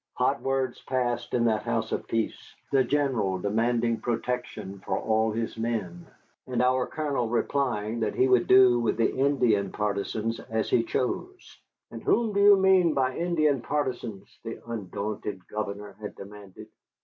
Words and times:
Hot 0.15 0.41
words 0.41 0.81
passed 0.81 1.31
in 1.35 1.45
that 1.45 1.61
house 1.61 1.91
of 1.91 2.07
peace, 2.07 2.55
the 2.71 2.83
General 2.83 3.37
demanding 3.37 3.99
protection 4.01 4.79
for 4.83 4.97
all 4.97 5.29
his 5.31 5.59
men, 5.59 6.07
and 6.47 6.59
our 6.59 6.87
Colonel 6.87 7.29
replying 7.29 7.99
that 7.99 8.15
he 8.15 8.27
would 8.27 8.47
do 8.47 8.79
with 8.79 8.97
the 8.97 9.15
Indian 9.15 9.71
partisans 9.71 10.39
as 10.49 10.71
he 10.71 10.81
chose. 10.83 11.55
"And 11.91 12.01
whom 12.03 12.33
mean 12.63 12.87
you 12.87 12.95
by 12.95 13.15
Indian 13.15 13.61
partisans?" 13.61 14.39
the 14.43 14.59
undaunted 14.65 15.47
governor 15.47 15.95
had 16.01 16.15
demanded. 16.15 16.65